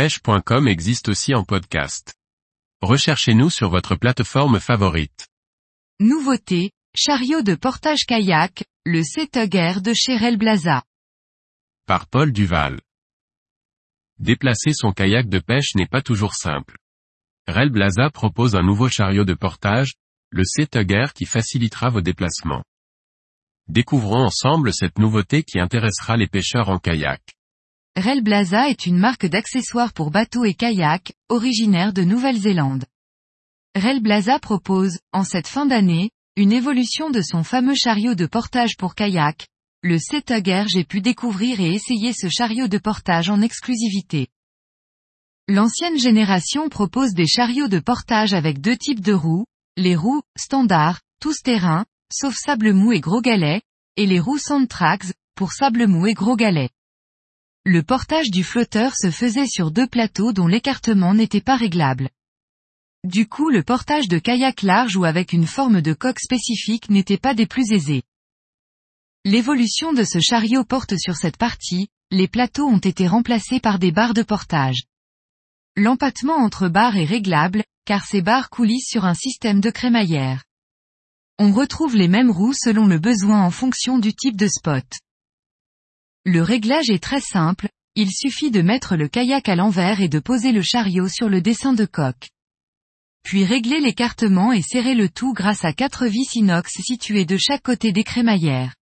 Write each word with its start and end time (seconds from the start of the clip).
pêche.com 0.00 0.66
existe 0.66 1.10
aussi 1.10 1.34
en 1.34 1.44
podcast. 1.44 2.14
Recherchez-nous 2.80 3.50
sur 3.50 3.68
votre 3.68 3.96
plateforme 3.96 4.58
favorite. 4.58 5.28
Nouveauté, 5.98 6.70
chariot 6.96 7.42
de 7.42 7.54
portage 7.54 8.06
kayak, 8.06 8.64
le 8.86 9.02
Setugger 9.02 9.82
de 9.82 9.92
chez 9.92 10.36
Blaza. 10.38 10.84
Par 11.84 12.06
Paul 12.06 12.32
Duval. 12.32 12.80
Déplacer 14.18 14.72
son 14.72 14.92
kayak 14.92 15.28
de 15.28 15.38
pêche 15.38 15.74
n'est 15.74 15.86
pas 15.86 16.00
toujours 16.00 16.32
simple. 16.32 16.78
Rel 17.46 17.68
Blaza 17.68 18.08
propose 18.08 18.56
un 18.56 18.62
nouveau 18.62 18.88
chariot 18.88 19.26
de 19.26 19.34
portage, 19.34 19.92
le 20.30 20.44
Setugger 20.46 21.08
qui 21.14 21.26
facilitera 21.26 21.90
vos 21.90 22.00
déplacements. 22.00 22.64
Découvrons 23.68 24.24
ensemble 24.24 24.72
cette 24.72 24.98
nouveauté 24.98 25.42
qui 25.42 25.60
intéressera 25.60 26.16
les 26.16 26.26
pêcheurs 26.26 26.70
en 26.70 26.78
kayak. 26.78 27.20
Rel 28.00 28.22
Blaza 28.22 28.70
est 28.70 28.86
une 28.86 28.96
marque 28.96 29.26
d'accessoires 29.26 29.92
pour 29.92 30.10
bateaux 30.10 30.46
et 30.46 30.54
kayaks, 30.54 31.12
originaire 31.28 31.92
de 31.92 32.02
Nouvelle-Zélande. 32.02 32.86
Rel 33.74 34.00
Blaza 34.00 34.38
propose, 34.38 35.00
en 35.12 35.22
cette 35.22 35.46
fin 35.46 35.66
d'année, 35.66 36.10
une 36.34 36.50
évolution 36.50 37.10
de 37.10 37.20
son 37.20 37.44
fameux 37.44 37.74
chariot 37.74 38.14
de 38.14 38.24
portage 38.24 38.78
pour 38.78 38.94
kayak, 38.94 39.48
le 39.82 39.98
Setugger 39.98 40.64
j'ai 40.68 40.84
pu 40.84 41.02
découvrir 41.02 41.60
et 41.60 41.74
essayer 41.74 42.14
ce 42.14 42.30
chariot 42.30 42.68
de 42.68 42.78
portage 42.78 43.28
en 43.28 43.42
exclusivité. 43.42 44.28
L'ancienne 45.46 45.98
génération 45.98 46.70
propose 46.70 47.12
des 47.12 47.26
chariots 47.26 47.68
de 47.68 47.80
portage 47.80 48.32
avec 48.32 48.62
deux 48.62 48.78
types 48.78 49.02
de 49.02 49.12
roues, 49.12 49.44
les 49.76 49.94
roues, 49.94 50.22
standard, 50.38 51.00
tous 51.20 51.42
terrain, 51.42 51.84
sauf 52.10 52.34
sable 52.34 52.72
mou 52.72 52.92
et 52.92 53.00
gros 53.00 53.20
galets, 53.20 53.60
et 53.98 54.06
les 54.06 54.20
roues 54.20 54.38
Sandtrax, 54.38 55.12
pour 55.34 55.52
sable 55.52 55.86
mou 55.86 56.06
et 56.06 56.14
gros 56.14 56.36
galets. 56.36 56.70
Le 57.66 57.82
portage 57.82 58.30
du 58.30 58.42
flotteur 58.42 58.94
se 58.96 59.10
faisait 59.10 59.46
sur 59.46 59.70
deux 59.70 59.86
plateaux 59.86 60.32
dont 60.32 60.46
l'écartement 60.46 61.12
n'était 61.12 61.42
pas 61.42 61.56
réglable. 61.56 62.08
Du 63.04 63.28
coup 63.28 63.50
le 63.50 63.62
portage 63.62 64.08
de 64.08 64.18
kayak 64.18 64.62
large 64.62 64.96
ou 64.96 65.04
avec 65.04 65.34
une 65.34 65.46
forme 65.46 65.82
de 65.82 65.92
coque 65.92 66.20
spécifique 66.20 66.88
n'était 66.88 67.18
pas 67.18 67.34
des 67.34 67.46
plus 67.46 67.70
aisés. 67.72 68.02
L'évolution 69.26 69.92
de 69.92 70.04
ce 70.04 70.20
chariot 70.20 70.64
porte 70.64 70.96
sur 70.96 71.16
cette 71.16 71.36
partie, 71.36 71.88
les 72.10 72.28
plateaux 72.28 72.66
ont 72.66 72.78
été 72.78 73.06
remplacés 73.06 73.60
par 73.60 73.78
des 73.78 73.92
barres 73.92 74.14
de 74.14 74.22
portage. 74.22 74.84
L'empattement 75.76 76.36
entre 76.36 76.68
barres 76.68 76.96
est 76.96 77.04
réglable, 77.04 77.62
car 77.84 78.06
ces 78.06 78.22
barres 78.22 78.48
coulissent 78.48 78.88
sur 78.88 79.04
un 79.04 79.14
système 79.14 79.60
de 79.60 79.70
crémaillère. 79.70 80.44
On 81.38 81.52
retrouve 81.52 81.94
les 81.94 82.08
mêmes 82.08 82.30
roues 82.30 82.54
selon 82.54 82.86
le 82.86 82.98
besoin 82.98 83.42
en 83.42 83.50
fonction 83.50 83.98
du 83.98 84.14
type 84.14 84.36
de 84.36 84.48
spot. 84.48 84.86
Le 86.26 86.42
réglage 86.42 86.90
est 86.90 87.02
très 87.02 87.20
simple, 87.20 87.68
il 87.94 88.10
suffit 88.10 88.50
de 88.50 88.60
mettre 88.60 88.94
le 88.94 89.08
kayak 89.08 89.48
à 89.48 89.56
l'envers 89.56 90.02
et 90.02 90.08
de 90.08 90.18
poser 90.18 90.52
le 90.52 90.60
chariot 90.60 91.08
sur 91.08 91.30
le 91.30 91.40
dessin 91.40 91.72
de 91.72 91.86
coque. 91.86 92.28
Puis 93.22 93.44
régler 93.44 93.80
l'écartement 93.80 94.52
et 94.52 94.60
serrer 94.60 94.94
le 94.94 95.08
tout 95.08 95.32
grâce 95.32 95.64
à 95.64 95.72
quatre 95.72 96.06
vis 96.06 96.34
inox 96.34 96.70
situées 96.82 97.24
de 97.24 97.38
chaque 97.38 97.62
côté 97.62 97.92
des 97.92 98.04
crémaillères. 98.04 98.74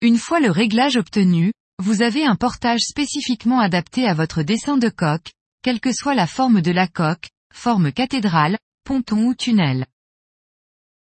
Une 0.00 0.16
fois 0.16 0.40
le 0.40 0.50
réglage 0.50 0.96
obtenu, 0.96 1.52
vous 1.78 2.00
avez 2.00 2.24
un 2.24 2.36
portage 2.36 2.80
spécifiquement 2.80 3.60
adapté 3.60 4.06
à 4.06 4.14
votre 4.14 4.42
dessin 4.42 4.78
de 4.78 4.88
coque, 4.88 5.32
quelle 5.62 5.80
que 5.80 5.92
soit 5.92 6.14
la 6.14 6.26
forme 6.26 6.62
de 6.62 6.70
la 6.70 6.88
coque, 6.88 7.28
forme 7.52 7.92
cathédrale, 7.92 8.56
ponton 8.84 9.26
ou 9.26 9.34
tunnel. 9.34 9.84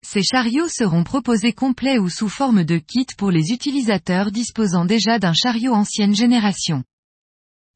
Ces 0.04 0.22
chariots 0.22 0.68
seront 0.68 1.04
proposés 1.04 1.52
complets 1.52 1.98
ou 1.98 2.08
sous 2.08 2.28
forme 2.28 2.64
de 2.64 2.78
kit 2.78 3.06
pour 3.16 3.30
les 3.30 3.50
utilisateurs 3.50 4.30
disposant 4.30 4.84
déjà 4.84 5.18
d'un 5.18 5.32
chariot 5.32 5.72
ancienne 5.72 6.14
génération. 6.14 6.84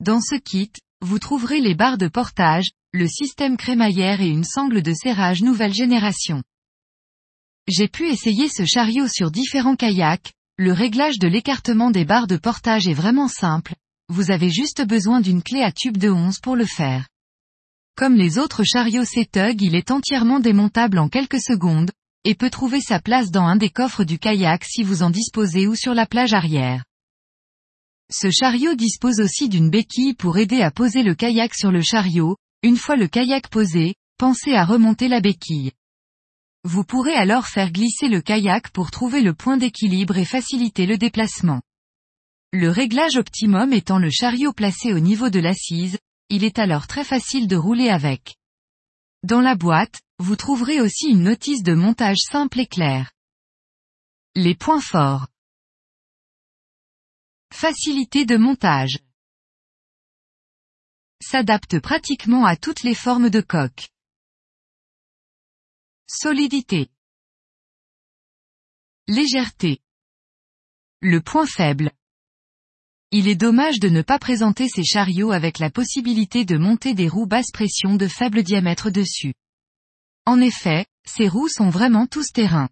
Dans 0.01 0.21
ce 0.21 0.35
kit, 0.35 0.73
vous 1.01 1.19
trouverez 1.19 1.61
les 1.61 1.75
barres 1.75 1.99
de 1.99 2.09
portage, 2.09 2.71
le 2.93 3.07
système 3.07 3.57
crémaillère 3.57 4.21
et 4.21 4.29
une 4.29 4.45
sangle 4.45 4.83
de 4.83 4.93
serrage 4.93 5.43
nouvelle 5.43 5.73
génération. 5.73 6.43
J'ai 7.69 7.89
pu 7.89 8.09
essayer 8.09 8.49
ce 8.49 8.65
chariot 8.65 9.09
sur 9.09 9.31
différents 9.31 9.77
kayaks, 9.77 10.33
le 10.57 10.73
réglage 10.73 11.19
de 11.19 11.29
l'écartement 11.29 11.91
des 11.91 12.05
barres 12.05 12.27
de 12.27 12.37
portage 12.37 12.89
est 12.89 12.95
vraiment 12.95 13.29
simple, 13.29 13.75
vous 14.09 14.31
avez 14.31 14.51
juste 14.51 14.87
besoin 14.87 15.21
d'une 15.21 15.43
clé 15.43 15.63
à 15.63 15.73
tube 15.73 15.97
de 15.97 16.11
11 16.11 16.41
pour 16.41 16.57
le 16.57 16.65
faire. 16.65 17.09
Comme 17.97 18.15
les 18.15 18.39
autres 18.39 18.63
chariots 18.63 19.05
Setug 19.05 19.61
il 19.63 19.75
est 19.75 19.91
entièrement 19.91 20.39
démontable 20.39 20.99
en 20.99 21.09
quelques 21.09 21.41
secondes, 21.41 21.91
et 22.27 22.35
peut 22.35 22.51
trouver 22.51 22.81
sa 22.81 22.99
place 22.99 23.31
dans 23.31 23.45
un 23.45 23.55
des 23.55 23.71
coffres 23.71 24.03
du 24.03 24.19
kayak 24.19 24.65
si 24.65 24.83
vous 24.83 25.05
en 25.05 25.11
disposez 25.11 25.69
ou 25.69 25.77
sur 25.77 25.95
la 25.95 26.07
plage 26.07 26.35
arrière. 26.35 26.85
Ce 28.11 28.31
chariot 28.33 28.75
dispose 28.75 29.21
aussi 29.21 29.49
d'une 29.49 29.71
béquille 29.71 30.13
pour 30.13 30.37
aider 30.37 30.61
à 30.61 30.73
poser 30.73 31.05
le 31.05 31.15
kayak 31.15 31.55
sur 31.55 31.71
le 31.71 31.83
chariot, 31.83 32.37
une 32.65 32.79
fois 32.79 32.97
le 32.97 33.07
kayak 33.07 33.49
posé, 33.49 33.95
pensez 34.19 34.55
à 34.55 34.65
remonter 34.65 35.07
la 35.07 35.21
béquille. 35.21 35.71
Vous 36.65 36.83
pourrez 36.83 37.15
alors 37.15 37.47
faire 37.47 37.71
glisser 37.71 38.09
le 38.09 38.21
kayak 38.21 38.71
pour 38.71 38.91
trouver 38.91 39.23
le 39.23 39.33
point 39.33 39.57
d'équilibre 39.57 40.19
et 40.19 40.25
faciliter 40.25 40.87
le 40.87 40.99
déplacement. 40.99 41.63
Le 42.53 42.71
réglage 42.71 43.17
optimum 43.19 43.73
étant 43.73 43.99
le 43.99 44.11
chariot 44.11 44.53
placé 44.53 44.93
au 44.93 44.99
niveau 44.99 45.31
de 45.31 45.39
l'assise, 45.39 45.97
il 46.29 46.43
est 46.43 46.59
alors 46.59 46.89
très 46.89 47.05
facile 47.05 47.47
de 47.47 47.55
rouler 47.55 47.89
avec. 47.89 48.35
Dans 49.23 49.41
la 49.41 49.55
boîte, 49.55 50.01
vous 50.19 50.37
trouverez 50.37 50.81
aussi 50.81 51.11
une 51.11 51.25
notice 51.25 51.63
de 51.63 51.75
montage 51.75 52.19
simple 52.19 52.61
et 52.61 52.67
claire. 52.67 53.13
Les 54.35 54.55
points 54.55 54.81
forts. 54.81 55.29
Facilité 57.53 58.25
de 58.25 58.37
montage. 58.37 58.99
S'adapte 61.23 61.81
pratiquement 61.81 62.45
à 62.45 62.57
toutes 62.57 62.83
les 62.83 62.95
formes 62.95 63.31
de 63.31 63.41
coque. 63.41 63.89
Solidité. 66.09 66.91
Légèreté. 69.09 69.81
Le 71.01 71.21
point 71.21 71.47
faible. 71.47 71.91
Il 73.11 73.29
est 73.29 73.37
dommage 73.37 73.81
de 73.81 73.89
ne 73.89 74.03
pas 74.03 74.19
présenter 74.19 74.69
ces 74.69 74.85
chariots 74.85 75.31
avec 75.31 75.59
la 75.59 75.71
possibilité 75.71 76.45
de 76.45 76.57
monter 76.57 76.95
des 76.95 77.09
roues 77.09 77.27
basse 77.27 77.51
pression 77.53 77.97
de 77.97 78.09
faible 78.09 78.43
diamètre 78.43 78.91
dessus. 78.91 79.35
En 80.29 80.41
effet, 80.41 80.87
ces 81.07 81.29
roues 81.29 81.49
sont 81.49 81.71
vraiment 81.71 82.07
tous 82.07 82.33
terrain. 82.33 82.69